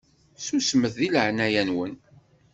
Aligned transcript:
Susmet 0.45 0.93
di 0.99 1.07
leɛnaya-nwen! 1.13 1.93